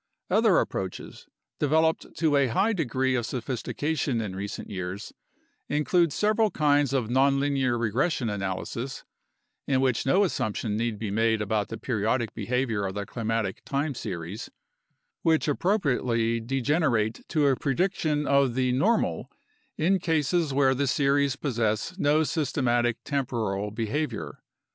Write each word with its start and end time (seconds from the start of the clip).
Other 0.31 0.57
approaches, 0.57 1.27
developed 1.59 2.15
to 2.17 2.35
a 2.35 2.47
high 2.47 2.73
degree 2.73 3.13
of 3.13 3.23
sophistication 3.23 4.19
in 4.19 4.35
recent 4.35 4.67
years, 4.67 5.13
include 5.69 6.11
several 6.11 6.49
kinds 6.49 6.91
of 6.91 7.07
nonlinear 7.07 7.79
regression 7.79 8.27
analysis 8.27 9.03
(in 9.67 9.79
which 9.79 10.03
no 10.03 10.23
assumption 10.23 10.75
need 10.75 10.97
be 10.97 11.11
made 11.11 11.39
about 11.39 11.67
the 11.67 11.77
periodic 11.77 12.33
behavior 12.33 12.87
of 12.87 12.95
the 12.95 13.05
climatic 13.05 13.63
time 13.63 13.93
series), 13.93 14.49
which 15.21 15.45
appro 15.45 15.77
priately 15.77 16.43
degenerate 16.43 17.23
to 17.27 17.45
a 17.45 17.55
prediction 17.55 18.25
of 18.25 18.55
the 18.55 18.71
"normal" 18.71 19.29
in 19.77 19.99
cases 19.99 20.51
where 20.51 20.73
the 20.73 20.87
series 20.87 21.35
possess 21.35 21.95
no 21.99 22.23
systematic 22.23 22.97
temporal 23.03 23.69
behavior. 23.69 24.41